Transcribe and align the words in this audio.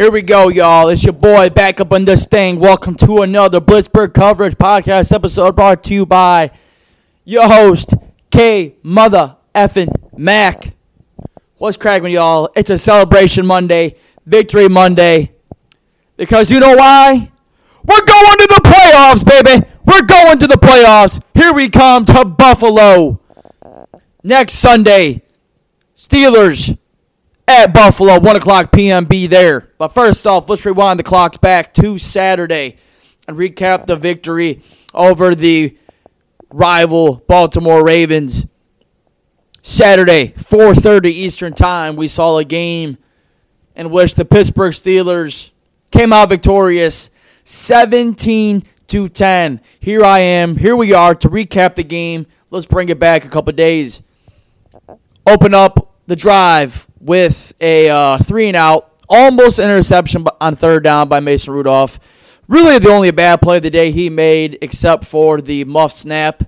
Here 0.00 0.10
we 0.10 0.22
go, 0.22 0.48
y'all. 0.48 0.88
It's 0.88 1.04
your 1.04 1.12
boy 1.12 1.50
back 1.50 1.78
up 1.78 1.92
on 1.92 2.06
this 2.06 2.24
thing. 2.24 2.58
Welcome 2.58 2.94
to 2.94 3.20
another 3.20 3.60
Blitzburgh 3.60 4.14
coverage 4.14 4.54
podcast 4.54 5.12
episode 5.12 5.56
brought 5.56 5.84
to 5.84 5.92
you 5.92 6.06
by 6.06 6.52
your 7.26 7.46
host, 7.46 7.92
K 8.30 8.76
Mother 8.82 9.36
Effin 9.54 9.92
Mac. 10.16 10.74
What's 11.58 11.76
cracking, 11.76 12.12
y'all? 12.12 12.48
It's 12.56 12.70
a 12.70 12.78
celebration 12.78 13.44
Monday, 13.44 13.96
victory 14.24 14.70
Monday. 14.70 15.32
Because 16.16 16.50
you 16.50 16.60
know 16.60 16.76
why? 16.76 17.30
We're 17.84 18.06
going 18.06 18.38
to 18.38 18.46
the 18.46 18.62
playoffs, 18.64 19.22
baby. 19.22 19.66
We're 19.84 20.00
going 20.00 20.38
to 20.38 20.46
the 20.46 20.54
playoffs. 20.54 21.22
Here 21.34 21.52
we 21.52 21.68
come 21.68 22.06
to 22.06 22.24
Buffalo. 22.24 23.20
Next 24.24 24.54
Sunday, 24.54 25.20
Steelers 25.94 26.78
at 27.46 27.74
Buffalo, 27.74 28.18
1 28.18 28.36
o'clock 28.36 28.72
p.m. 28.72 29.04
Be 29.04 29.26
there. 29.26 29.69
But 29.80 29.94
first 29.94 30.26
off, 30.26 30.46
let's 30.50 30.66
rewind 30.66 30.98
the 30.98 31.04
clocks 31.04 31.38
back 31.38 31.72
to 31.72 31.96
Saturday 31.96 32.76
and 33.26 33.34
recap 33.34 33.86
the 33.86 33.96
victory 33.96 34.60
over 34.92 35.34
the 35.34 35.74
rival 36.50 37.24
Baltimore 37.26 37.82
Ravens. 37.82 38.46
Saturday, 39.62 40.34
4:30 40.36 41.06
Eastern 41.06 41.54
Time, 41.54 41.96
we 41.96 42.08
saw 42.08 42.36
a 42.36 42.44
game 42.44 42.98
in 43.74 43.88
which 43.88 44.16
the 44.16 44.26
Pittsburgh 44.26 44.74
Steelers 44.74 45.52
came 45.90 46.12
out 46.12 46.28
victorious 46.28 47.08
17 47.44 48.64
to 48.88 49.08
10. 49.08 49.62
Here 49.80 50.04
I 50.04 50.18
am. 50.18 50.58
Here 50.58 50.76
we 50.76 50.92
are 50.92 51.14
to 51.14 51.30
recap 51.30 51.76
the 51.76 51.84
game. 51.84 52.26
Let's 52.50 52.66
bring 52.66 52.90
it 52.90 52.98
back 52.98 53.24
a 53.24 53.28
couple 53.28 53.54
days. 53.54 54.02
Open 55.26 55.54
up 55.54 55.94
the 56.06 56.16
drive 56.16 56.86
with 57.00 57.54
a 57.62 57.88
uh, 57.88 58.18
three 58.18 58.48
and 58.48 58.58
out, 58.58 58.89
almost 59.10 59.58
interception 59.58 60.24
on 60.40 60.56
third 60.56 60.84
down 60.84 61.08
by 61.08 61.20
Mason 61.20 61.52
Rudolph. 61.52 61.98
Really, 62.48 62.78
the 62.78 62.90
only 62.90 63.10
bad 63.10 63.42
play 63.42 63.58
of 63.58 63.62
the 63.62 63.70
day 63.70 63.90
he 63.90 64.08
made, 64.08 64.58
except 64.62 65.04
for 65.04 65.40
the 65.40 65.64
muff 65.64 65.92
snap. 65.92 66.42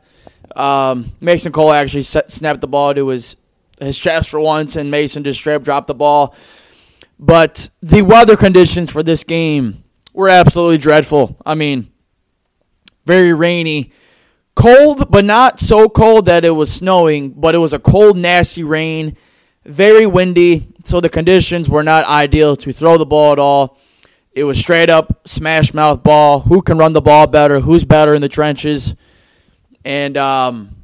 Um, 0.56 1.12
Mason 1.20 1.53
Cole 1.53 1.73
actually 1.73 2.03
snapped 2.03 2.61
the 2.61 2.69
ball 2.69 2.95
to 2.95 3.09
his 3.09 3.36
his 3.81 3.98
chest 3.98 4.31
for 4.31 4.39
once, 4.39 4.77
and 4.77 4.91
Mason 4.91 5.25
just 5.25 5.41
straight 5.41 5.62
dropped 5.62 5.89
the 5.89 5.95
ball. 5.95 6.34
But 7.19 7.69
the 7.83 8.03
weather 8.03 8.36
conditions 8.36 8.91
for 8.91 9.03
this 9.03 9.25
game 9.25 9.83
were 10.12 10.29
absolutely 10.29 10.79
dreadful. 10.79 11.36
I 11.45 11.55
mean, 11.55 11.91
very 13.06 13.33
rainy, 13.33 13.92
cold, 14.55 15.11
but 15.11 15.25
not 15.25 15.58
so 15.58 15.89
cold 15.89 16.27
that 16.27 16.45
it 16.45 16.51
was 16.51 16.73
snowing, 16.73 17.31
but 17.31 17.55
it 17.55 17.58
was 17.58 17.73
a 17.73 17.79
cold, 17.79 18.17
nasty 18.17 18.62
rain 18.62 19.17
very 19.64 20.06
windy, 20.06 20.72
so 20.84 21.00
the 21.00 21.08
conditions 21.08 21.69
were 21.69 21.83
not 21.83 22.05
ideal 22.05 22.56
to 22.56 22.72
throw 22.72 22.98
the 22.98 23.06
ball 23.06 23.33
at 23.33 23.38
all. 23.38 23.78
It 24.33 24.44
was 24.44 24.58
straight 24.58 24.89
up 24.89 25.28
smash 25.28 25.74
mouth 25.74 26.02
ball. 26.02 26.41
Who 26.41 26.62
can 26.62 26.78
run 26.78 26.92
the 26.92 27.02
ball 27.02 27.27
better? 27.27 27.61
Who's 27.61 27.84
better 27.84 28.14
in 28.14 28.22
the 28.22 28.28
trenches? 28.28 28.97
And 29.84 30.16
um, 30.16 30.77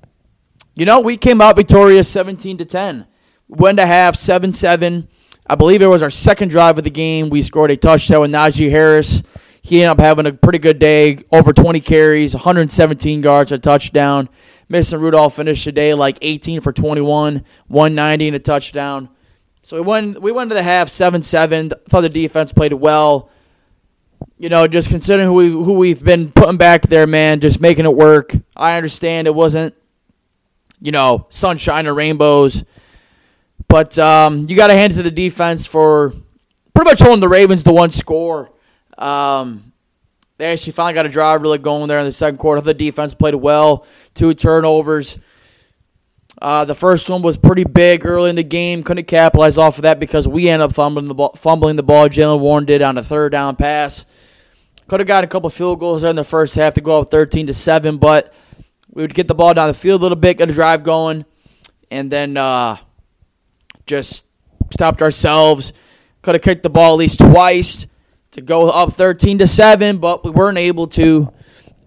you 0.75 0.85
know, 0.85 1.01
we 1.01 1.17
came 1.17 1.41
out 1.41 1.57
victorious, 1.57 2.09
seventeen 2.09 2.59
to 2.59 2.65
ten. 2.65 3.07
Went 3.49 3.79
to 3.79 3.87
half, 3.87 4.17
seven 4.17 4.53
seven. 4.53 5.09
I 5.47 5.55
believe 5.55 5.81
it 5.81 5.87
was 5.87 6.03
our 6.03 6.11
second 6.11 6.51
drive 6.51 6.77
of 6.77 6.85
the 6.85 6.91
game. 6.91 7.31
We 7.31 7.41
scored 7.41 7.71
a 7.71 7.77
touchdown 7.77 8.21
with 8.21 8.31
Najee 8.31 8.71
Harris. 8.71 9.23
He 9.63 9.83
ended 9.83 9.99
up 9.99 10.01
having 10.01 10.27
a 10.27 10.33
pretty 10.33 10.59
good 10.59 10.79
day, 10.79 11.19
over 11.33 11.53
20 11.53 11.81
carries, 11.81 12.35
117 12.35 13.23
yards, 13.23 13.53
a 13.53 13.59
touchdown. 13.59 14.29
Mason 14.69 15.01
Rudolph 15.01 15.37
finished 15.37 15.65
today 15.65 15.95
like 15.95 16.19
18 16.23 16.61
for 16.61 16.73
21, 16.73 17.45
190 17.67 18.27
and 18.27 18.37
a 18.37 18.39
touchdown. 18.39 19.09
So 19.69 19.77
we 19.77 19.87
went 19.87 20.23
we 20.23 20.33
went 20.33 20.49
to 20.49 20.55
the 20.55 20.63
half 20.63 20.89
7-7. 20.89 21.75
Thought 21.91 22.01
the 22.01 22.09
defense 22.09 22.55
played 22.55 22.73
well. 22.73 23.29
You 24.39 24.49
know, 24.49 24.67
just 24.67 24.89
considering 24.89 25.29
who 25.29 25.35
we 25.35 25.51
who 25.51 25.75
we've 25.75 26.03
been 26.03 26.33
putting 26.33 26.57
back 26.57 26.81
there, 26.85 27.07
man, 27.07 27.41
just 27.41 27.61
making 27.61 27.85
it 27.85 27.95
work. 27.95 28.35
I 28.57 28.79
understand 28.79 29.27
it 29.27 29.35
wasn't, 29.35 29.75
you 30.81 30.91
know, 30.91 31.27
sunshine 31.29 31.87
and 31.87 31.95
rainbows, 31.95 32.65
but 33.69 33.99
um, 33.99 34.47
you 34.49 34.57
got 34.57 34.69
to 34.69 34.73
hand 34.73 34.95
it 34.95 34.97
to 34.97 35.03
the 35.03 35.11
defense 35.11 35.67
for 35.67 36.15
pretty 36.73 36.91
much 36.91 37.03
holding 37.03 37.21
the 37.21 37.29
Ravens 37.29 37.63
to 37.65 37.73
one 37.73 37.91
score. 37.91 38.51
Um, 38.97 39.71
they 40.39 40.51
actually 40.51 40.73
finally 40.73 40.95
got 40.95 41.05
a 41.05 41.11
drive 41.11 41.43
really 41.43 41.59
going 41.59 41.89
there 41.89 41.99
in 41.99 42.07
the 42.07 42.13
second 42.13 42.39
quarter. 42.39 42.63
The 42.63 42.73
defense 42.73 43.13
played 43.13 43.35
well, 43.35 43.85
two 44.15 44.33
turnovers. 44.33 45.19
Uh, 46.41 46.65
the 46.65 46.75
first 46.75 47.11
one 47.11 47.21
was 47.21 47.37
pretty 47.37 47.65
big 47.65 48.07
early 48.07 48.31
in 48.31 48.37
the 48.37 48.45
game. 48.45 48.83
Couldn't 48.83 49.07
capitalize 49.07 49.59
off 49.59 49.79
of 49.79 49.83
that 49.83 49.99
because 49.99 50.29
we 50.29 50.49
ended 50.49 50.69
up 50.69 50.75
fumbling 50.75 51.09
the 51.09 51.15
ball. 51.15 51.33
Fumbling 51.35 51.77
the 51.77 51.83
ball. 51.83 52.09
Jaylen 52.09 52.41
Warren 52.41 52.65
did 52.65 52.81
on 52.81 52.97
a 52.97 53.03
third 53.03 53.33
down 53.33 53.57
pass. 53.57 54.07
Could 54.87 55.01
have 55.01 55.07
got 55.07 55.25
a 55.25 55.27
couple 55.27 55.51
field 55.51 55.81
goals 55.81 56.03
there 56.03 56.11
in 56.11 56.17
the 56.17 56.25
first 56.25 56.55
half 56.55 56.75
to 56.75 56.81
go 56.81 57.01
up 57.01 57.11
13 57.11 57.49
to 57.49 57.55
seven, 57.55 57.99
but 57.99 58.33
we 58.91 59.03
would 59.03 59.15
get 59.15 59.29
the 59.29 59.35
ball 59.35 59.53
down 59.53 59.69
the 59.69 59.75
field 59.75 60.01
a 60.01 60.03
little 60.03 60.17
bit, 60.17 60.39
get 60.39 60.49
a 60.49 60.53
drive 60.53 60.83
going, 60.83 61.27
and 61.91 62.11
then 62.11 62.37
uh, 62.37 62.77
just 63.87 64.25
stopped 64.71 65.03
ourselves. 65.03 65.73
Could 66.23 66.37
have 66.37 66.43
kicked 66.43 66.63
the 66.63 66.71
ball 66.71 66.95
at 66.95 66.99
least 66.99 67.21
twice 67.21 67.87
to 68.31 68.41
go 68.41 68.71
up 68.71 68.93
13 68.93 69.39
to 69.39 69.47
7, 69.47 69.99
but 69.99 70.25
we 70.25 70.31
weren't 70.31 70.59
able 70.59 70.87
to, 70.89 71.33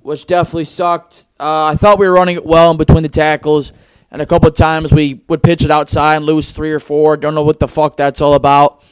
which 0.02 0.28
definitely 0.28 0.66
sucked. 0.66 1.28
Uh, 1.40 1.66
I 1.66 1.76
thought 1.76 1.98
we 1.98 2.08
were 2.08 2.14
running 2.14 2.36
it 2.36 2.46
well 2.46 2.72
in 2.72 2.78
between 2.78 3.04
the 3.04 3.10
tackles, 3.10 3.74
and 4.12 4.22
a 4.22 4.26
couple 4.26 4.50
of 4.50 4.56
times 4.56 4.92
we 4.92 5.22
would 5.30 5.42
pitch 5.42 5.64
it 5.64 5.72
outside 5.72 6.18
and 6.18 6.26
lose 6.26 6.52
three 6.52 6.72
or 6.72 6.80
four. 6.80 7.16
Don't 7.16 7.34
know 7.34 7.44
what 7.44 7.60
the 7.60 7.68
fuck 7.68 7.96
that's 7.96 8.20
all 8.20 8.34
about. 8.34 8.84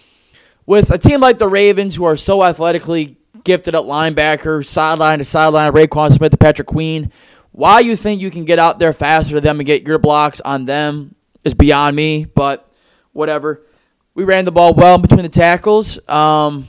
With 0.65 0.91
a 0.91 0.97
team 0.97 1.19
like 1.19 1.39
the 1.39 1.47
Ravens, 1.47 1.95
who 1.95 2.05
are 2.05 2.15
so 2.15 2.43
athletically 2.43 3.17
gifted 3.43 3.75
at 3.75 3.83
linebacker, 3.83 4.65
sideline 4.65 5.17
to 5.17 5.23
sideline, 5.23 5.73
Roquan 5.73 6.11
Smith 6.11 6.31
to 6.31 6.37
Patrick 6.37 6.67
Queen, 6.67 7.11
why 7.51 7.79
you 7.79 7.95
think 7.95 8.21
you 8.21 8.31
can 8.31 8.45
get 8.45 8.59
out 8.59 8.79
there 8.79 8.93
faster 8.93 9.35
than 9.35 9.43
them 9.43 9.59
and 9.59 9.65
get 9.65 9.85
your 9.85 9.97
blocks 9.97 10.39
on 10.41 10.65
them 10.65 11.15
is 11.43 11.53
beyond 11.53 11.95
me, 11.95 12.25
but 12.25 12.69
whatever. 13.11 13.61
We 14.13 14.23
ran 14.23 14.45
the 14.45 14.51
ball 14.51 14.73
well 14.73 14.95
in 14.95 15.01
between 15.01 15.23
the 15.23 15.29
tackles. 15.29 15.99
Um, 16.07 16.67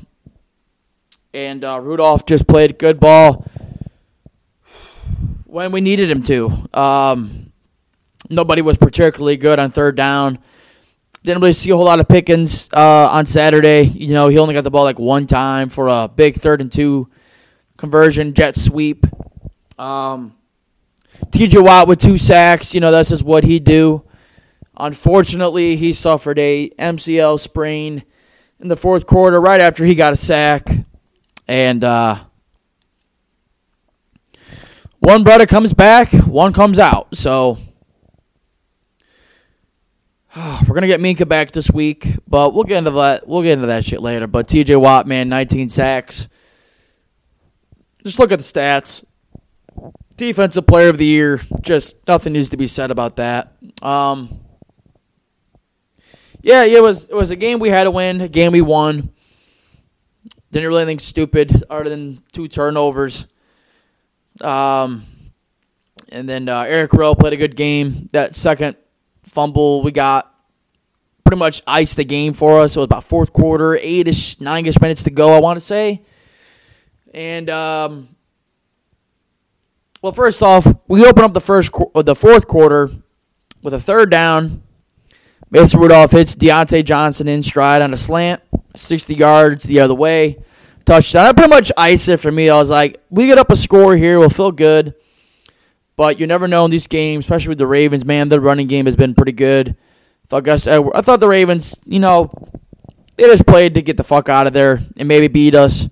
and 1.32 1.62
uh, 1.62 1.80
Rudolph 1.80 2.26
just 2.26 2.48
played 2.48 2.78
good 2.78 2.98
ball 2.98 3.46
when 5.44 5.72
we 5.72 5.80
needed 5.80 6.10
him 6.10 6.22
to. 6.24 6.50
Um, 6.72 7.49
nobody 8.30 8.62
was 8.62 8.78
particularly 8.78 9.36
good 9.36 9.58
on 9.58 9.70
third 9.70 9.96
down. 9.96 10.38
Didn't 11.22 11.42
really 11.42 11.52
see 11.52 11.70
a 11.70 11.76
whole 11.76 11.84
lot 11.84 12.00
of 12.00 12.08
Pickens 12.08 12.70
uh, 12.72 13.10
on 13.12 13.26
Saturday. 13.26 13.82
You 13.82 14.14
know, 14.14 14.28
he 14.28 14.38
only 14.38 14.54
got 14.54 14.64
the 14.64 14.70
ball 14.70 14.84
like 14.84 14.98
one 14.98 15.26
time 15.26 15.68
for 15.68 15.88
a 15.88 16.08
big 16.08 16.36
third 16.36 16.62
and 16.62 16.72
two 16.72 17.10
conversion, 17.76 18.32
jet 18.32 18.56
sweep. 18.56 19.04
Um, 19.78 20.34
TJ 21.26 21.62
Watt 21.62 21.88
with 21.88 21.98
two 21.98 22.16
sacks. 22.16 22.74
You 22.74 22.80
know, 22.80 22.90
that's 22.90 23.10
just 23.10 23.22
what 23.22 23.44
he 23.44 23.58
do. 23.58 24.02
Unfortunately, 24.76 25.76
he 25.76 25.92
suffered 25.92 26.38
a 26.38 26.70
MCL 26.70 27.38
sprain 27.40 28.02
in 28.60 28.68
the 28.68 28.76
fourth 28.76 29.06
quarter 29.06 29.38
right 29.40 29.60
after 29.60 29.84
he 29.84 29.94
got 29.94 30.14
a 30.14 30.16
sack. 30.16 30.66
And 31.46 31.84
uh, 31.84 32.16
one 35.00 35.22
brother 35.22 35.44
comes 35.44 35.74
back, 35.74 36.10
one 36.12 36.54
comes 36.54 36.78
out. 36.78 37.14
So 37.14 37.58
we're 40.36 40.74
gonna 40.74 40.86
get 40.86 41.00
Minkah 41.00 41.28
back 41.28 41.50
this 41.50 41.70
week, 41.70 42.06
but 42.28 42.54
we'll 42.54 42.64
get 42.64 42.78
into 42.78 42.92
that. 42.92 43.26
We'll 43.26 43.42
get 43.42 43.54
into 43.54 43.66
that 43.66 43.84
shit 43.84 44.00
later. 44.00 44.28
But 44.28 44.46
T.J. 44.46 44.76
Watt, 44.76 45.08
man, 45.08 45.28
19 45.28 45.68
sacks. 45.68 46.28
Just 48.04 48.18
look 48.20 48.30
at 48.30 48.38
the 48.38 48.44
stats. 48.44 49.04
Defensive 50.16 50.66
Player 50.66 50.88
of 50.88 50.98
the 50.98 51.04
Year. 51.06 51.40
Just 51.62 52.06
nothing 52.06 52.34
needs 52.34 52.50
to 52.50 52.56
be 52.56 52.68
said 52.68 52.92
about 52.92 53.16
that. 53.16 53.54
Um, 53.82 54.40
yeah, 56.42 56.62
it 56.62 56.82
was 56.82 57.08
it 57.08 57.14
was 57.14 57.30
a 57.30 57.36
game 57.36 57.58
we 57.58 57.68
had 57.68 57.84
to 57.84 57.90
win, 57.90 58.20
a 58.20 58.28
game 58.28 58.52
we 58.52 58.60
won. 58.60 59.10
Didn't 60.52 60.68
really 60.68 60.82
anything 60.82 61.00
stupid 61.00 61.64
other 61.68 61.90
than 61.90 62.22
two 62.32 62.46
turnovers. 62.46 63.26
Um, 64.40 65.04
and 66.12 66.28
then 66.28 66.48
uh, 66.48 66.62
Eric 66.62 66.92
Rowe 66.92 67.14
played 67.14 67.32
a 67.32 67.36
good 67.36 67.56
game. 67.56 68.08
That 68.12 68.36
second 68.36 68.76
fumble 69.30 69.82
we 69.82 69.92
got 69.92 70.34
pretty 71.24 71.38
much 71.38 71.62
iced 71.66 71.96
the 71.96 72.04
game 72.04 72.32
for 72.32 72.60
us. 72.60 72.76
It 72.76 72.80
was 72.80 72.86
about 72.86 73.04
fourth 73.04 73.32
quarter, 73.32 73.76
eight-ish, 73.80 74.40
nine-ish 74.40 74.80
minutes 74.80 75.04
to 75.04 75.10
go, 75.10 75.32
I 75.32 75.40
want 75.40 75.58
to 75.58 75.64
say. 75.64 76.02
And 77.14 77.48
um, 77.48 78.08
well, 80.02 80.12
first 80.12 80.42
off, 80.42 80.66
we 80.88 81.04
open 81.04 81.22
up 81.22 81.34
the 81.34 81.40
first 81.40 81.72
the 81.94 82.14
fourth 82.14 82.46
quarter 82.46 82.90
with 83.62 83.74
a 83.74 83.80
third 83.80 84.10
down. 84.10 84.62
Mason 85.50 85.80
Rudolph 85.80 86.12
hits 86.12 86.34
Diontae 86.34 86.84
Johnson 86.84 87.28
in 87.28 87.42
stride 87.42 87.82
on 87.82 87.92
a 87.92 87.96
slant. 87.96 88.42
60 88.76 89.14
yards 89.14 89.64
the 89.64 89.80
other 89.80 89.94
way. 89.94 90.38
Touchdown. 90.84 91.26
I 91.26 91.32
pretty 91.32 91.50
much 91.50 91.72
iced 91.76 92.08
it 92.08 92.18
for 92.18 92.30
me. 92.30 92.48
I 92.48 92.56
was 92.56 92.70
like, 92.70 93.00
we 93.10 93.26
get 93.26 93.38
up 93.38 93.50
a 93.50 93.56
score 93.56 93.96
here, 93.96 94.18
we'll 94.18 94.30
feel 94.30 94.52
good. 94.52 94.94
But 96.00 96.18
you 96.18 96.26
never 96.26 96.48
know 96.48 96.64
in 96.64 96.70
these 96.70 96.86
games, 96.86 97.26
especially 97.26 97.50
with 97.50 97.58
the 97.58 97.66
Ravens, 97.66 98.06
man, 98.06 98.30
the 98.30 98.40
running 98.40 98.68
game 98.68 98.86
has 98.86 98.96
been 98.96 99.14
pretty 99.14 99.32
good. 99.32 99.68
I 99.68 100.26
thought 100.28 100.44
Gus 100.44 100.66
Edwards, 100.66 100.96
I 100.96 101.02
thought 101.02 101.20
the 101.20 101.28
Ravens, 101.28 101.78
you 101.84 101.98
know, 101.98 102.32
they 103.16 103.24
just 103.24 103.46
played 103.46 103.74
to 103.74 103.82
get 103.82 103.98
the 103.98 104.02
fuck 104.02 104.30
out 104.30 104.46
of 104.46 104.54
there 104.54 104.80
and 104.96 105.06
maybe 105.06 105.28
beat 105.28 105.54
us. 105.54 105.90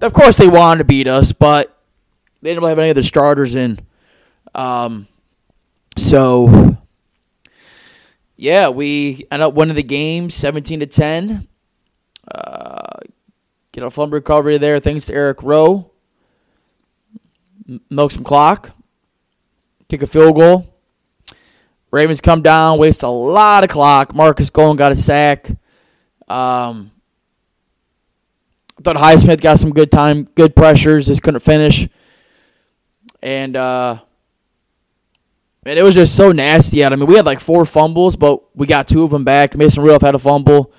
Of 0.00 0.12
course, 0.12 0.36
they 0.36 0.46
wanted 0.46 0.78
to 0.78 0.84
beat 0.84 1.08
us, 1.08 1.32
but 1.32 1.76
they 2.40 2.54
didn't 2.54 2.68
have 2.68 2.78
any 2.78 2.90
of 2.90 2.94
the 2.94 3.02
starters 3.02 3.56
in. 3.56 3.80
Um, 4.54 5.08
so 5.96 6.78
yeah, 8.36 8.68
we 8.68 9.26
end 9.32 9.42
up 9.42 9.54
winning 9.54 9.74
the 9.74 9.82
game, 9.82 10.30
seventeen 10.30 10.78
to 10.78 10.86
ten. 10.86 11.48
Uh, 12.32 13.00
get 13.72 13.82
a 13.82 13.90
fumble 13.90 14.18
recovery 14.18 14.56
there, 14.58 14.78
thanks 14.78 15.06
to 15.06 15.14
Eric 15.14 15.42
Rowe. 15.42 15.90
Milk 17.90 18.12
some 18.12 18.22
clock, 18.22 18.70
kick 19.88 20.02
a 20.02 20.06
field 20.06 20.36
goal. 20.36 20.66
Ravens 21.90 22.20
come 22.20 22.42
down, 22.42 22.78
waste 22.78 23.02
a 23.02 23.08
lot 23.08 23.64
of 23.64 23.70
clock. 23.70 24.14
Marcus 24.14 24.50
Golden 24.50 24.76
got 24.76 24.92
a 24.92 24.96
sack. 24.96 25.48
Um, 26.28 26.92
thought 28.82 28.96
Highsmith 28.96 29.40
got 29.40 29.58
some 29.58 29.70
good 29.70 29.90
time, 29.90 30.24
good 30.34 30.54
pressures, 30.54 31.06
just 31.06 31.22
couldn't 31.22 31.40
finish. 31.40 31.88
And 33.22 33.56
uh, 33.56 33.98
man, 35.64 35.78
it 35.78 35.82
was 35.82 35.94
just 35.94 36.14
so 36.14 36.32
nasty 36.32 36.84
out. 36.84 36.92
I 36.92 36.96
mean, 36.96 37.06
we 37.06 37.16
had 37.16 37.26
like 37.26 37.40
four 37.40 37.64
fumbles, 37.64 38.16
but 38.16 38.54
we 38.54 38.66
got 38.66 38.86
two 38.86 39.02
of 39.02 39.10
them 39.10 39.24
back. 39.24 39.56
Mason 39.56 39.82
Rudolph 39.82 40.02
had 40.02 40.14
a 40.14 40.18
fumble. 40.18 40.72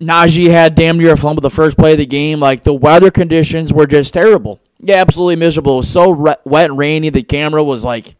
Najee 0.00 0.50
had 0.50 0.74
damn 0.74 0.96
near 0.98 1.12
a 1.12 1.16
fumble 1.16 1.42
the 1.42 1.50
first 1.50 1.76
play 1.76 1.92
of 1.92 1.98
the 1.98 2.06
game. 2.06 2.40
Like 2.40 2.64
the 2.64 2.74
weather 2.74 3.10
conditions 3.10 3.72
were 3.72 3.86
just 3.86 4.14
terrible. 4.14 4.60
Yeah, 4.80 4.96
absolutely 4.96 5.36
miserable. 5.36 5.74
It 5.74 5.78
was 5.78 5.90
so 5.90 6.10
re- 6.10 6.36
wet 6.44 6.70
and 6.70 6.78
rainy. 6.78 7.10
The 7.10 7.22
camera 7.22 7.62
was 7.62 7.84
like 7.84 8.14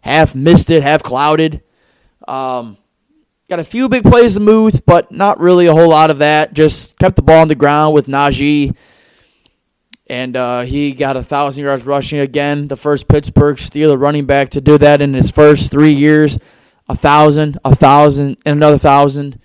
half 0.00 0.34
misted, 0.34 0.82
half 0.82 1.02
clouded. 1.02 1.62
Um, 2.28 2.76
got 3.48 3.60
a 3.60 3.64
few 3.64 3.88
big 3.88 4.02
plays 4.02 4.34
to 4.34 4.40
move, 4.40 4.82
but 4.86 5.10
not 5.10 5.40
really 5.40 5.66
a 5.66 5.72
whole 5.72 5.88
lot 5.88 6.10
of 6.10 6.18
that. 6.18 6.52
Just 6.52 6.98
kept 6.98 7.16
the 7.16 7.22
ball 7.22 7.40
on 7.40 7.48
the 7.48 7.54
ground 7.54 7.94
with 7.94 8.06
Najee, 8.06 8.76
and 10.08 10.36
uh, 10.36 10.60
he 10.62 10.92
got 10.92 11.16
a 11.16 11.22
thousand 11.22 11.64
yards 11.64 11.84
rushing 11.86 12.20
again. 12.20 12.68
The 12.68 12.76
first 12.76 13.08
Pittsburgh 13.08 13.56
Steeler 13.56 13.98
running 14.00 14.26
back 14.26 14.50
to 14.50 14.60
do 14.60 14.76
that 14.78 15.00
in 15.00 15.14
his 15.14 15.30
first 15.30 15.70
three 15.70 15.92
years. 15.92 16.38
A 16.88 16.96
thousand, 16.96 17.58
a 17.64 17.74
thousand, 17.74 18.36
and 18.44 18.56
another 18.56 18.76
thousand. 18.78 19.40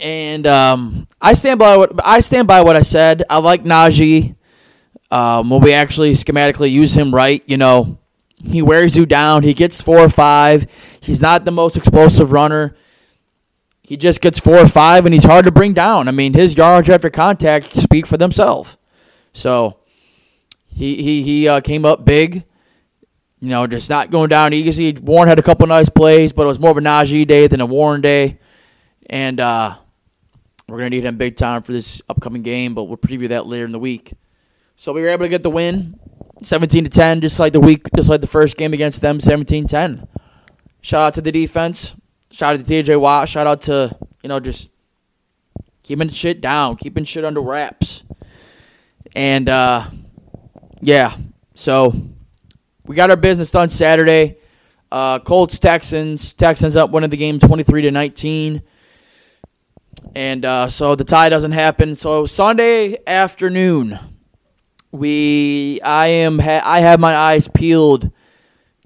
And 0.00 0.46
um, 0.46 1.08
I 1.20 1.32
stand 1.32 1.58
by 1.58 1.76
what 1.76 2.04
I 2.06 2.20
stand 2.20 2.46
by 2.46 2.60
what 2.60 2.76
I 2.76 2.82
said. 2.82 3.24
I 3.28 3.38
like 3.38 3.64
Najee. 3.64 4.36
Um, 5.10 5.48
when 5.48 5.62
we 5.62 5.72
actually 5.72 6.12
schematically 6.12 6.70
use 6.70 6.94
him 6.94 7.14
right, 7.14 7.42
you 7.46 7.56
know, 7.56 7.98
he 8.44 8.62
wears 8.62 8.96
you 8.96 9.06
down. 9.06 9.42
He 9.42 9.54
gets 9.54 9.80
four 9.80 9.98
or 9.98 10.08
five. 10.08 10.66
He's 11.00 11.20
not 11.20 11.44
the 11.44 11.50
most 11.50 11.76
explosive 11.76 12.32
runner. 12.32 12.76
He 13.82 13.96
just 13.96 14.20
gets 14.20 14.38
four 14.38 14.58
or 14.58 14.66
five, 14.66 15.06
and 15.06 15.14
he's 15.14 15.24
hard 15.24 15.46
to 15.46 15.50
bring 15.50 15.72
down. 15.72 16.08
I 16.08 16.10
mean, 16.10 16.34
his 16.34 16.56
yards 16.56 16.90
after 16.90 17.08
contact 17.08 17.74
speak 17.74 18.06
for 18.06 18.18
themselves. 18.18 18.76
So 19.32 19.78
he 20.66 21.02
he 21.02 21.22
he 21.22 21.48
uh, 21.48 21.60
came 21.60 21.84
up 21.84 22.04
big. 22.04 22.44
You 23.40 23.48
know, 23.48 23.66
just 23.66 23.88
not 23.88 24.10
going 24.10 24.28
down 24.28 24.52
easy. 24.52 24.92
Warren 24.92 25.28
had 25.28 25.38
a 25.38 25.42
couple 25.42 25.66
nice 25.66 25.88
plays, 25.88 26.32
but 26.32 26.42
it 26.42 26.48
was 26.48 26.58
more 26.58 26.72
of 26.72 26.76
a 26.76 26.80
Najee 26.80 27.26
day 27.26 27.46
than 27.46 27.60
a 27.60 27.66
Warren 27.66 28.00
day. 28.00 28.38
And 29.08 29.40
uh, 29.40 29.76
we're 30.68 30.78
gonna 30.78 30.90
need 30.90 31.04
him 31.04 31.16
big 31.16 31.36
time 31.36 31.62
for 31.62 31.72
this 31.72 32.02
upcoming 32.08 32.42
game, 32.42 32.74
but 32.74 32.84
we'll 32.84 32.98
preview 32.98 33.28
that 33.28 33.46
later 33.46 33.64
in 33.64 33.72
the 33.72 33.78
week. 33.78 34.12
So 34.78 34.92
we 34.92 35.02
were 35.02 35.08
able 35.08 35.24
to 35.24 35.28
get 35.28 35.42
the 35.42 35.50
win. 35.50 35.98
17 36.40 36.84
to 36.84 36.90
10, 36.90 37.20
just 37.20 37.40
like 37.40 37.52
the 37.52 37.58
week, 37.58 37.88
just 37.96 38.08
like 38.08 38.20
the 38.20 38.28
first 38.28 38.56
game 38.56 38.72
against 38.72 39.02
them, 39.02 39.18
17-10. 39.18 40.06
Shout 40.82 41.02
out 41.02 41.14
to 41.14 41.20
the 41.20 41.32
defense. 41.32 41.96
Shout 42.30 42.54
out 42.54 42.64
to 42.64 42.72
TJ 42.72 43.00
Watt. 43.00 43.28
Shout 43.28 43.48
out 43.48 43.62
to 43.62 43.96
you 44.22 44.28
know 44.28 44.38
just 44.38 44.68
keeping 45.82 46.08
shit 46.10 46.40
down, 46.40 46.76
keeping 46.76 47.02
shit 47.02 47.24
under 47.24 47.40
wraps, 47.40 48.04
and 49.16 49.48
uh, 49.48 49.84
yeah. 50.80 51.12
So 51.56 51.92
we 52.86 52.94
got 52.94 53.10
our 53.10 53.16
business 53.16 53.50
done 53.50 53.70
Saturday. 53.70 54.36
Uh, 54.92 55.18
Colts 55.18 55.58
Texans. 55.58 56.34
Texans 56.34 56.76
up 56.76 56.90
winning 56.90 57.10
the 57.10 57.16
game 57.16 57.40
23 57.40 57.82
to 57.82 57.90
19. 57.90 58.62
And 60.14 60.44
uh, 60.44 60.68
so 60.68 60.94
the 60.94 61.04
tie 61.04 61.30
doesn't 61.30 61.50
happen. 61.50 61.96
So 61.96 62.26
Sunday 62.26 62.98
afternoon, 63.06 63.98
we 64.92 65.80
I 65.82 66.06
am 66.08 66.38
ha- 66.38 66.62
I 66.64 66.80
have 66.80 67.00
my 67.00 67.16
eyes 67.16 67.48
peeled 67.48 68.10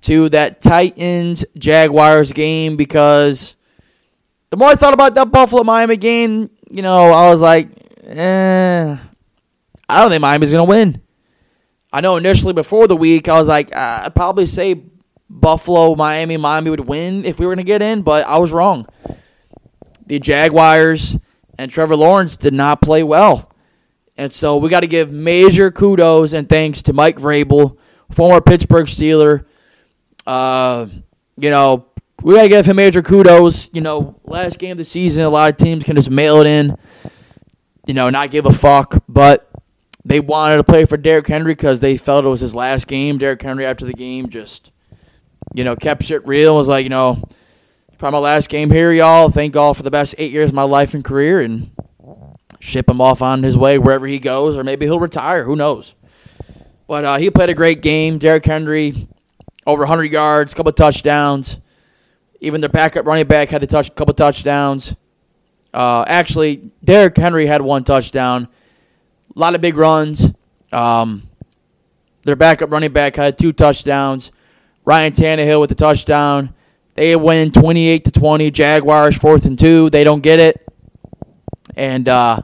to 0.02 0.28
that 0.30 0.60
Titans 0.60 1.44
Jaguars 1.56 2.32
game 2.32 2.76
because 2.76 3.56
the 4.50 4.56
more 4.56 4.68
I 4.68 4.74
thought 4.74 4.94
about 4.94 5.14
that 5.14 5.30
Buffalo 5.30 5.62
Miami 5.62 5.96
game, 5.96 6.50
you 6.70 6.82
know, 6.82 7.12
I 7.12 7.28
was 7.30 7.40
like, 7.40 7.68
eh, 8.04 8.96
I 9.88 10.00
don't 10.00 10.10
think 10.10 10.20
Miami's 10.22 10.50
gonna 10.50 10.64
win. 10.64 11.00
I 11.92 12.00
know 12.00 12.16
initially 12.16 12.52
before 12.52 12.88
the 12.88 12.96
week 12.96 13.28
I 13.28 13.38
was 13.38 13.48
like, 13.48 13.74
uh, 13.74 14.02
I'd 14.04 14.14
probably 14.14 14.46
say 14.46 14.82
Buffalo, 15.30 15.94
Miami, 15.94 16.36
Miami 16.36 16.70
would 16.70 16.80
win 16.80 17.24
if 17.24 17.38
we 17.38 17.46
were 17.46 17.54
gonna 17.54 17.62
get 17.62 17.82
in, 17.82 18.02
but 18.02 18.26
I 18.26 18.38
was 18.38 18.52
wrong. 18.52 18.86
The 20.06 20.18
Jaguars 20.18 21.16
and 21.58 21.70
Trevor 21.70 21.96
Lawrence 21.96 22.36
did 22.36 22.54
not 22.54 22.80
play 22.80 23.02
well. 23.04 23.51
And 24.22 24.32
so 24.32 24.56
we 24.56 24.68
got 24.68 24.80
to 24.80 24.86
give 24.86 25.10
major 25.10 25.72
kudos 25.72 26.32
and 26.32 26.48
thanks 26.48 26.82
to 26.82 26.92
Mike 26.92 27.16
Vrabel, 27.16 27.76
former 28.08 28.40
Pittsburgh 28.40 28.86
Steeler. 28.86 29.44
Uh, 30.24 30.86
you 31.36 31.50
know, 31.50 31.86
we 32.22 32.36
got 32.36 32.42
to 32.42 32.48
give 32.48 32.64
him 32.64 32.76
major 32.76 33.02
kudos. 33.02 33.68
You 33.72 33.80
know, 33.80 34.20
last 34.22 34.60
game 34.60 34.70
of 34.70 34.76
the 34.78 34.84
season, 34.84 35.24
a 35.24 35.28
lot 35.28 35.50
of 35.50 35.56
teams 35.56 35.82
can 35.82 35.96
just 35.96 36.08
mail 36.08 36.40
it 36.40 36.46
in, 36.46 36.76
you 37.88 37.94
know, 37.94 38.10
not 38.10 38.30
give 38.30 38.46
a 38.46 38.52
fuck. 38.52 39.02
But 39.08 39.50
they 40.04 40.20
wanted 40.20 40.58
to 40.58 40.64
play 40.64 40.84
for 40.84 40.96
Derrick 40.96 41.26
Henry 41.26 41.54
because 41.54 41.80
they 41.80 41.96
felt 41.96 42.24
it 42.24 42.28
was 42.28 42.38
his 42.38 42.54
last 42.54 42.86
game. 42.86 43.18
Derrick 43.18 43.42
Henry, 43.42 43.66
after 43.66 43.84
the 43.84 43.92
game, 43.92 44.28
just, 44.28 44.70
you 45.52 45.64
know, 45.64 45.74
kept 45.74 46.04
shit 46.04 46.24
real. 46.28 46.52
and 46.52 46.58
Was 46.58 46.68
like, 46.68 46.84
you 46.84 46.90
know, 46.90 47.20
probably 47.98 48.20
my 48.20 48.22
last 48.22 48.48
game 48.48 48.70
here, 48.70 48.92
y'all. 48.92 49.30
Thank 49.30 49.52
God 49.52 49.76
for 49.76 49.82
the 49.82 49.90
best 49.90 50.14
eight 50.16 50.30
years 50.30 50.50
of 50.50 50.54
my 50.54 50.62
life 50.62 50.94
and 50.94 51.04
career. 51.04 51.40
And 51.40 51.72
ship 52.62 52.88
him 52.88 53.00
off 53.00 53.22
on 53.22 53.42
his 53.42 53.58
way 53.58 53.76
wherever 53.76 54.06
he 54.06 54.20
goes, 54.20 54.56
or 54.56 54.62
maybe 54.62 54.86
he'll 54.86 55.00
retire. 55.00 55.44
Who 55.44 55.56
knows? 55.56 55.96
But 56.86 57.04
uh, 57.04 57.16
he 57.16 57.28
played 57.28 57.50
a 57.50 57.54
great 57.54 57.82
game. 57.82 58.18
Derrick 58.18 58.46
Henry, 58.46 59.08
over 59.66 59.80
100 59.80 60.04
yards, 60.04 60.54
couple 60.54 60.70
touchdowns. 60.72 61.58
Even 62.40 62.60
their 62.60 62.70
backup 62.70 63.04
running 63.04 63.26
back 63.26 63.48
had 63.48 63.64
a 63.64 63.66
touch, 63.66 63.92
couple 63.96 64.14
touchdowns. 64.14 64.94
Uh, 65.74 66.04
actually, 66.06 66.70
Derrick 66.84 67.16
Henry 67.16 67.46
had 67.46 67.62
one 67.62 67.82
touchdown. 67.82 68.46
A 69.34 69.38
lot 69.38 69.56
of 69.56 69.60
big 69.60 69.76
runs. 69.76 70.32
Um, 70.70 71.28
their 72.22 72.36
backup 72.36 72.70
running 72.70 72.92
back 72.92 73.16
had 73.16 73.38
two 73.38 73.52
touchdowns. 73.52 74.30
Ryan 74.84 75.12
Tannehill 75.12 75.60
with 75.60 75.70
the 75.70 75.74
touchdown. 75.74 76.54
They 76.94 77.16
win 77.16 77.50
28 77.50 78.04
to 78.04 78.10
20. 78.12 78.50
Jaguars 78.52 79.16
fourth 79.16 79.46
and 79.46 79.58
two. 79.58 79.90
They 79.90 80.04
don't 80.04 80.20
get 80.20 80.38
it. 80.38 80.68
And 81.74 82.08
uh, 82.08 82.42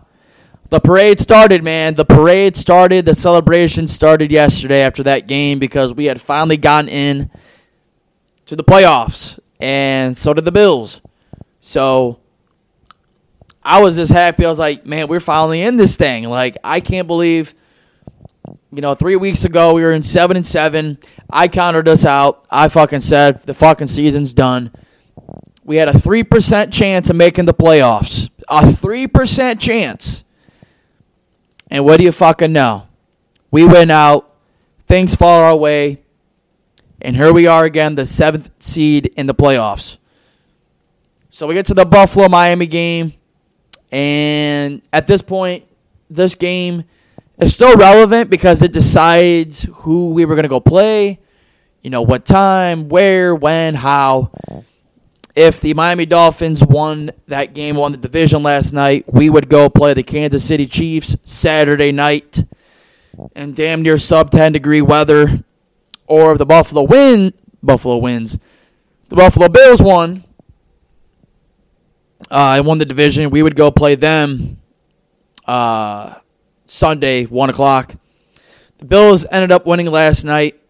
the 0.71 0.81
parade 0.81 1.19
started, 1.19 1.65
man. 1.65 1.95
The 1.95 2.05
parade 2.05 2.57
started. 2.57 3.05
The 3.05 3.15
celebration 3.15 3.87
started 3.87 4.31
yesterday 4.31 4.83
after 4.83 5.03
that 5.05 5.27
game 5.27 5.59
because 5.59 5.95
we 5.95 6.05
had 6.05 6.21
finally 6.21 6.57
gotten 6.57 6.91
in 6.91 7.31
to 8.47 8.57
the 8.57 8.65
playoffs, 8.65 9.39
and 9.61 10.17
so 10.17 10.35
did 10.35 10.45
the 10.45 10.53
Bills. 10.53 11.01
So 11.61 12.21
I 13.63 13.81
was 13.81 13.97
just 13.97 14.13
happy. 14.13 14.45
I 14.45 14.49
was 14.49 14.59
like, 14.59 14.87
man, 14.87 15.09
we're 15.09 15.21
finally 15.21 15.63
in 15.63 15.77
this 15.77 15.97
thing. 15.97 16.25
Like, 16.25 16.57
I 16.63 16.81
can't 16.81 17.07
believe. 17.07 17.55
You 18.71 18.83
know, 18.83 18.95
three 18.95 19.17
weeks 19.17 19.47
ago 19.47 19.73
we 19.73 19.83
were 19.83 19.93
in 19.93 20.03
seven 20.03 20.37
and 20.37 20.47
seven. 20.47 20.99
I 21.31 21.49
counted 21.49 21.89
us 21.89 22.05
out. 22.05 22.47
I 22.51 22.69
fucking 22.69 23.01
said 23.01 23.43
the 23.45 23.55
fucking 23.55 23.89
season's 23.89 24.35
done. 24.35 24.73
We 25.65 25.77
had 25.77 25.89
a 25.89 25.99
three 25.99 26.23
percent 26.23 26.73
chance 26.73 27.09
of 27.09 27.17
making 27.17 27.47
the 27.47 27.55
playoffs. 27.55 28.31
A 28.49 28.71
three 28.71 29.07
percent 29.07 29.61
chance. 29.61 30.25
And 31.71 31.85
what 31.85 31.99
do 31.99 32.05
you 32.05 32.13
fucking 32.13 32.53
know? 32.53 32.89
We 33.51 33.65
went 33.65 33.91
out, 33.91 34.35
things 34.87 35.15
fall 35.15 35.43
our 35.43 35.57
way, 35.57 36.03
and 37.01 37.15
here 37.15 37.33
we 37.33 37.47
are 37.47 37.65
again, 37.65 37.95
the 37.95 38.05
seventh 38.05 38.51
seed 38.59 39.07
in 39.17 39.27
the 39.27 39.35
playoffs. 39.35 39.99
So 41.31 41.47
we 41.47 41.55
get 41.55 41.67
to 41.67 41.75
the 41.75 41.85
Buffalo 41.85 42.29
Miami 42.29 42.67
game, 42.67 43.13
and 43.93 44.83
at 44.93 45.07
this 45.07 45.23
point, 45.23 45.65
this 46.11 46.35
game 46.35 46.85
is 47.39 47.55
still 47.55 47.77
relevant 47.77 48.31
because 48.31 48.63
it 48.63 48.73
decides 48.73 49.63
who 49.73 50.11
we 50.11 50.25
were 50.25 50.35
going 50.35 50.45
to 50.45 50.49
go 50.49 50.61
play, 50.61 51.21
you 51.83 51.91
know, 51.91 52.03
what 52.03 52.25
time, 52.25 52.89
where, 52.89 53.35
when, 53.35 53.75
how 53.75 54.33
if 55.39 55.61
the 55.61 55.73
Miami 55.73 56.05
Dolphins 56.05 56.65
won 56.65 57.13
that 57.29 57.55
game, 57.55 57.77
won 57.77 57.93
the 57.93 57.99
division 57.99 58.43
last 58.43 58.73
night, 58.73 59.05
we 59.07 59.31
would 59.31 59.49
go 59.49 59.71
play 59.71 59.95
the 59.95 60.03
Kansas 60.03 60.45
City 60.45 60.67
Chiefs 60.67 61.17
Saturday 61.23 61.93
night 61.93 62.43
in 63.37 63.53
damn 63.55 63.83
near 63.83 63.99
sub 63.99 64.33
10 64.33 64.51
degree 64.51 64.83
weather. 64.83 65.29
Or 66.09 66.33
if 66.33 66.39
the 66.39 66.47
Buffalo 66.47 66.83
win, 66.83 67.33
Buffalo 67.63 67.99
wins. 67.99 68.37
The 69.11 69.15
Buffalo 69.17 69.49
Bills 69.49 69.81
won. 69.81 70.25
uh, 72.31 72.55
and 72.57 72.67
won 72.67 72.79
the 72.79 72.85
division. 72.85 73.31
We 73.31 73.45
would 73.45 73.55
go 73.55 73.71
play 73.71 73.95
them 73.95 74.59
uh, 75.47 76.19
Sunday, 76.67 77.27
one 77.27 77.49
o'clock. 77.49 77.95
The 78.79 78.87
Bills 78.87 79.25
ended 79.31 79.53
up 79.53 79.67
winning 79.67 79.87
last 79.87 80.25
night 80.25 80.61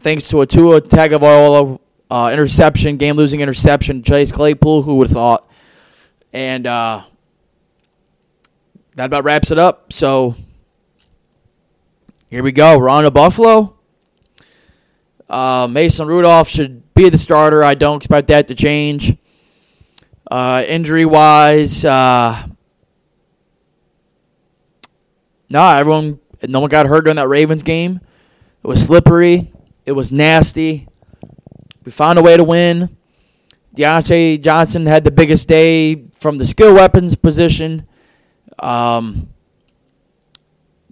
thanks 0.00 0.28
to 0.28 0.40
a 0.40 0.46
Tua 0.46 0.80
Tagovailoa 0.80 1.78
uh, 2.14 2.30
interception, 2.32 2.96
game-losing 2.96 3.40
interception. 3.40 4.00
Chase 4.00 4.30
Claypool, 4.30 4.82
who 4.82 4.94
would 4.98 5.08
have 5.08 5.14
thought, 5.14 5.50
and 6.32 6.64
uh, 6.64 7.02
that 8.94 9.06
about 9.06 9.24
wraps 9.24 9.50
it 9.50 9.58
up. 9.58 9.92
So 9.92 10.36
here 12.30 12.44
we 12.44 12.52
go. 12.52 12.78
We're 12.78 12.88
on 12.88 13.02
to 13.02 13.10
Buffalo. 13.10 13.76
Uh, 15.28 15.66
Mason 15.68 16.06
Rudolph 16.06 16.48
should 16.48 16.94
be 16.94 17.08
the 17.08 17.18
starter. 17.18 17.64
I 17.64 17.74
don't 17.74 17.96
expect 17.96 18.28
that 18.28 18.46
to 18.46 18.54
change. 18.54 19.16
Uh, 20.30 20.62
injury 20.68 21.04
wise, 21.04 21.84
uh, 21.84 22.46
no, 25.50 25.58
nah, 25.58 25.78
everyone, 25.78 26.20
no 26.46 26.60
one 26.60 26.70
got 26.70 26.86
hurt 26.86 27.06
during 27.06 27.16
that 27.16 27.26
Ravens 27.26 27.64
game. 27.64 28.00
It 28.62 28.68
was 28.68 28.80
slippery. 28.80 29.50
It 29.84 29.92
was 29.92 30.12
nasty. 30.12 30.86
We 31.84 31.92
found 31.92 32.18
a 32.18 32.22
way 32.22 32.36
to 32.36 32.44
win. 32.44 32.96
Diontae 33.76 34.40
Johnson 34.40 34.86
had 34.86 35.04
the 35.04 35.10
biggest 35.10 35.48
day 35.48 36.06
from 36.14 36.38
the 36.38 36.46
skill 36.46 36.74
weapons 36.74 37.16
position. 37.16 37.86
Um, 38.58 39.28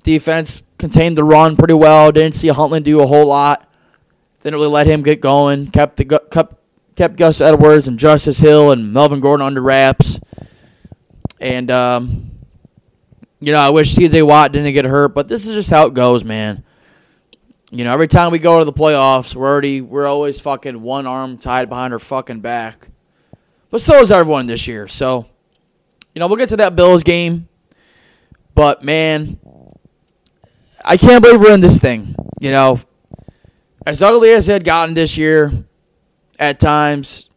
defense 0.03 0.63
contained 0.79 1.17
the 1.17 1.25
run 1.25 1.57
pretty 1.57 1.75
well. 1.75 2.11
Didn't 2.13 2.35
see 2.35 2.49
Huntley 2.49 2.81
do 2.81 3.01
a 3.01 3.07
whole 3.07 3.27
lot. 3.27 3.69
Didn't 4.43 4.57
really 4.57 4.71
let 4.71 4.87
him 4.87 5.03
get 5.03 5.21
going. 5.21 5.71
Kept 5.71 5.97
the 5.97 6.05
kept 6.31 6.57
kept 6.97 7.17
Gus 7.17 7.41
Edwards 7.41 7.87
and 7.89 7.99
Justice 7.99 8.39
Hill 8.39 8.73
and 8.73 8.93
Melvin 8.93 9.21
Gordon 9.21 9.47
under 9.47 9.63
wraps. 9.63 10.19
And 11.41 11.71
um, 11.71 12.33
you 13.41 13.53
know, 13.53 13.61
I 13.61 13.71
wish 13.71 13.95
TJ 13.95 14.27
Watt 14.27 14.53
didn't 14.53 14.73
get 14.73 14.85
hurt, 14.85 15.15
but 15.15 15.29
this 15.29 15.47
is 15.47 15.55
just 15.55 15.71
how 15.71 15.87
it 15.87 15.95
goes, 15.95 16.25
man. 16.25 16.65
You 17.75 17.85
know, 17.85 17.93
every 17.95 18.07
time 18.07 18.33
we 18.33 18.39
go 18.39 18.59
to 18.59 18.67
the 18.67 18.73
playoffs, 18.73 19.35
we're 19.35 19.49
already 19.49 19.81
we're 19.81 20.07
always 20.07 20.39
fucking 20.39 20.83
one 20.83 21.07
arm 21.07 21.39
tied 21.39 21.71
behind 21.71 21.95
our 21.95 21.99
fucking 21.99 22.41
back. 22.41 22.89
But 23.71 23.81
so 23.81 23.99
is 24.01 24.13
everyone 24.13 24.47
this 24.47 24.69
year. 24.69 24.87
So, 24.87 25.25
you 26.15 26.21
know, 26.21 26.27
we'll 26.27 26.37
get 26.37 26.51
to 26.51 26.59
that 26.59 26.77
Bills 26.77 27.03
game. 27.03 27.49
But 28.55 28.85
man, 28.85 29.39
I 30.85 30.99
can't 30.99 31.23
believe 31.25 31.41
we're 31.41 31.55
in 31.55 31.63
this 31.63 31.81
thing. 31.81 32.15
You 32.43 32.51
know, 32.51 32.79
as 33.87 34.03
ugly 34.03 34.33
as 34.33 34.51
it 34.51 34.53
had 34.53 34.65
gotten 34.65 34.95
this 34.95 35.17
year, 35.17 35.51
at 36.39 36.61
times, 36.61 37.31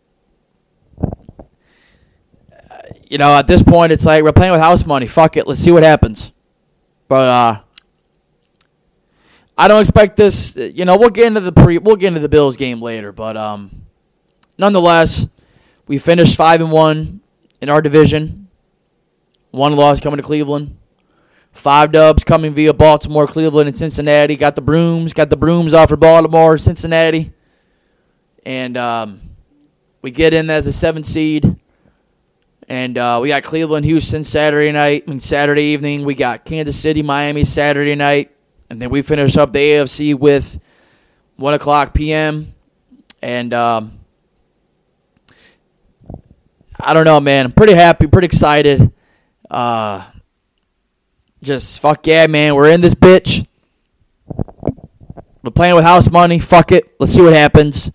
you 3.07 3.17
know, 3.17 3.33
at 3.35 3.47
this 3.47 3.63
point, 3.63 3.93
it's 3.93 4.05
like 4.05 4.21
we're 4.21 4.33
playing 4.33 4.51
with 4.51 4.59
house 4.59 4.85
money. 4.85 5.07
Fuck 5.07 5.37
it, 5.37 5.47
let's 5.47 5.61
see 5.61 5.71
what 5.71 5.83
happens. 5.83 6.33
But 7.07 7.29
uh, 7.29 7.61
I 9.57 9.67
don't 9.67 9.81
expect 9.81 10.17
this. 10.17 10.55
You 10.55 10.85
know, 10.85 10.97
we'll 10.97 11.09
get 11.09 11.27
into 11.27 11.39
the 11.39 11.51
pre, 11.51 11.77
we'll 11.77 11.95
get 11.95 12.09
into 12.09 12.19
the 12.19 12.29
Bills 12.29 12.57
game 12.57 12.81
later. 12.81 13.11
But 13.11 13.37
um, 13.37 13.83
nonetheless, 14.57 15.27
we 15.87 15.97
finished 15.97 16.35
five 16.35 16.61
and 16.61 16.71
one 16.71 17.21
in 17.61 17.69
our 17.69 17.81
division. 17.81 18.47
One 19.51 19.75
loss 19.75 20.01
coming 20.01 20.17
to 20.17 20.23
Cleveland. 20.23 20.77
Five 21.53 21.93
dubs 21.93 22.25
coming 22.25 22.53
via 22.53 22.73
Baltimore, 22.73 23.27
Cleveland, 23.27 23.67
and 23.67 23.77
Cincinnati. 23.77 24.35
Got 24.35 24.55
the 24.55 24.61
brooms. 24.61 25.13
Got 25.13 25.29
the 25.29 25.37
brooms 25.37 25.73
off 25.73 25.87
for 25.87 25.95
Baltimore, 25.95 26.57
Cincinnati. 26.57 27.31
And 28.45 28.75
um, 28.75 29.21
we 30.01 30.11
get 30.11 30.33
in 30.33 30.49
as 30.49 30.67
a 30.67 30.73
seven 30.73 31.05
seed. 31.05 31.55
And 32.67 32.97
uh, 32.97 33.19
we 33.21 33.29
got 33.29 33.43
Cleveland, 33.43 33.85
Houston 33.85 34.25
Saturday 34.25 34.73
night. 34.73 35.05
I 35.07 35.09
mean, 35.09 35.21
Saturday 35.21 35.63
evening. 35.63 36.03
We 36.03 36.15
got 36.15 36.43
Kansas 36.43 36.77
City, 36.77 37.01
Miami 37.01 37.45
Saturday 37.45 37.95
night. 37.95 38.34
And 38.69 38.81
then 38.81 38.89
we 38.89 39.01
finish 39.01 39.37
up 39.37 39.53
the 39.53 39.59
AFC 39.59 40.15
with 40.15 40.59
1 41.37 41.53
o'clock 41.53 41.93
p.m. 41.93 42.53
And 43.21 43.53
um, 43.53 43.99
I 46.79 46.93
don't 46.93 47.05
know, 47.05 47.19
man. 47.19 47.45
I'm 47.45 47.51
pretty 47.51 47.73
happy, 47.73 48.07
pretty 48.07 48.25
excited. 48.25 48.91
Uh, 49.49 50.09
just 51.41 51.79
fuck 51.79 52.05
yeah, 52.07 52.27
man. 52.27 52.55
We're 52.55 52.69
in 52.69 52.81
this 52.81 52.95
bitch. 52.95 53.45
We're 55.43 55.51
playing 55.51 55.75
with 55.75 55.83
house 55.83 56.09
money. 56.09 56.39
Fuck 56.39 56.71
it. 56.71 56.95
Let's 56.99 57.13
see 57.13 57.21
what 57.21 57.33
happens. 57.33 57.91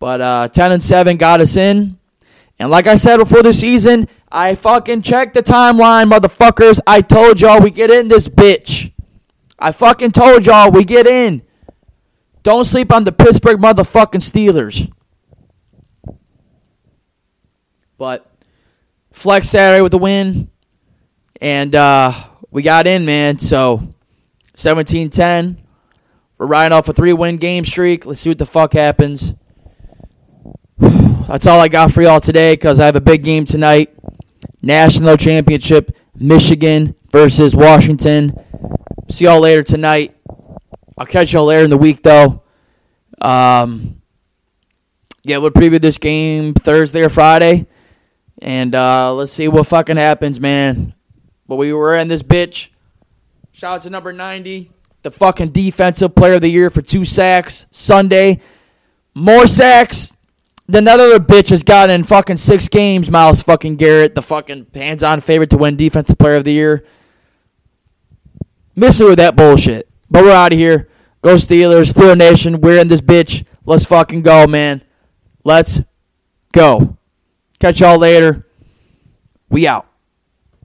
But 0.00 0.20
uh, 0.20 0.48
10 0.48 0.72
and 0.72 0.82
7 0.82 1.16
got 1.16 1.40
us 1.40 1.56
in. 1.56 1.98
And 2.58 2.70
like 2.70 2.86
I 2.86 2.96
said 2.96 3.18
before 3.18 3.42
the 3.42 3.52
season, 3.52 4.08
I 4.30 4.54
fucking 4.54 5.02
checked 5.02 5.34
the 5.34 5.42
timeline, 5.42 6.10
motherfuckers. 6.10 6.80
I 6.86 7.00
told 7.00 7.40
y'all 7.40 7.60
we 7.60 7.70
get 7.70 7.90
in 7.90 8.08
this 8.08 8.28
bitch. 8.28 8.92
I 9.64 9.72
fucking 9.72 10.12
told 10.12 10.44
y'all 10.44 10.70
we 10.70 10.84
get 10.84 11.06
in. 11.06 11.40
Don't 12.42 12.66
sleep 12.66 12.92
on 12.92 13.04
the 13.04 13.12
Pittsburgh 13.12 13.58
motherfucking 13.58 14.20
Steelers. 14.20 14.92
But 17.96 18.30
flex 19.10 19.48
Saturday 19.48 19.80
with 19.80 19.92
the 19.92 19.96
win. 19.96 20.50
And 21.40 21.74
uh, 21.74 22.12
we 22.50 22.60
got 22.62 22.86
in, 22.86 23.06
man. 23.06 23.38
So 23.38 23.88
17 24.54 25.08
10. 25.08 25.62
We're 26.38 26.46
riding 26.46 26.76
off 26.76 26.90
a 26.90 26.92
three 26.92 27.14
win 27.14 27.38
game 27.38 27.64
streak. 27.64 28.04
Let's 28.04 28.20
see 28.20 28.28
what 28.28 28.38
the 28.38 28.44
fuck 28.44 28.74
happens. 28.74 29.34
That's 30.78 31.46
all 31.46 31.58
I 31.58 31.68
got 31.68 31.90
for 31.90 32.02
y'all 32.02 32.20
today 32.20 32.52
because 32.52 32.78
I 32.80 32.84
have 32.84 32.96
a 32.96 33.00
big 33.00 33.24
game 33.24 33.46
tonight. 33.46 33.94
National 34.60 35.16
Championship, 35.16 35.96
Michigan 36.14 36.94
versus 37.10 37.56
Washington. 37.56 38.34
See 39.08 39.26
y'all 39.26 39.40
later 39.40 39.62
tonight. 39.62 40.16
I'll 40.96 41.06
catch 41.06 41.32
y'all 41.32 41.44
later 41.44 41.64
in 41.64 41.70
the 41.70 41.76
week, 41.76 42.02
though. 42.02 42.42
Um, 43.20 44.00
yeah, 45.24 45.38
we'll 45.38 45.50
preview 45.50 45.80
this 45.80 45.98
game 45.98 46.54
Thursday 46.54 47.02
or 47.02 47.08
Friday. 47.08 47.66
And 48.40 48.74
uh, 48.74 49.12
let's 49.14 49.32
see 49.32 49.48
what 49.48 49.66
fucking 49.66 49.96
happens, 49.96 50.40
man. 50.40 50.94
But 51.46 51.56
we 51.56 51.72
were 51.72 51.96
in 51.96 52.08
this 52.08 52.22
bitch. 52.22 52.70
Shout 53.52 53.76
out 53.76 53.82
to 53.82 53.90
number 53.90 54.12
90, 54.12 54.70
the 55.02 55.10
fucking 55.10 55.50
defensive 55.50 56.14
player 56.14 56.34
of 56.34 56.40
the 56.40 56.48
year 56.48 56.70
for 56.70 56.82
two 56.82 57.04
sacks 57.04 57.66
Sunday. 57.70 58.40
More 59.14 59.46
sacks 59.46 60.12
than 60.66 60.84
that 60.84 60.98
other 60.98 61.20
bitch 61.20 61.50
has 61.50 61.62
gotten 61.62 61.94
in 61.94 62.04
fucking 62.04 62.38
six 62.38 62.68
games. 62.68 63.10
Myles 63.10 63.42
fucking 63.42 63.76
Garrett, 63.76 64.14
the 64.14 64.22
fucking 64.22 64.66
hands-on 64.74 65.20
favorite 65.20 65.50
to 65.50 65.58
win 65.58 65.76
defensive 65.76 66.18
player 66.18 66.36
of 66.36 66.44
the 66.44 66.52
year. 66.52 66.84
Miss 68.76 69.00
me 69.00 69.06
with 69.06 69.18
that 69.18 69.36
bullshit. 69.36 69.88
But 70.10 70.24
we're 70.24 70.32
out 70.32 70.52
of 70.52 70.58
here. 70.58 70.88
Go 71.22 71.36
Steelers, 71.36 71.92
Steeler 71.92 72.16
Nation. 72.16 72.60
We're 72.60 72.80
in 72.80 72.88
this 72.88 73.00
bitch. 73.00 73.44
Let's 73.64 73.86
fucking 73.86 74.22
go, 74.22 74.46
man. 74.46 74.82
Let's 75.42 75.80
go. 76.52 76.98
Catch 77.58 77.80
y'all 77.80 77.98
later. 77.98 78.46
We 79.48 79.66
out. 79.66 79.86